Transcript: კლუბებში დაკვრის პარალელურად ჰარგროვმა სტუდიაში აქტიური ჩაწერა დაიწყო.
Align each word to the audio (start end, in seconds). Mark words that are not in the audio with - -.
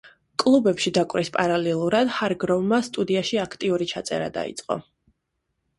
კლუბებში 0.43 0.91
დაკვრის 0.97 1.29
პარალელურად 1.35 2.09
ჰარგროვმა 2.17 2.81
სტუდიაში 2.89 3.41
აქტიური 3.47 3.91
ჩაწერა 3.95 4.33
დაიწყო. 4.41 4.85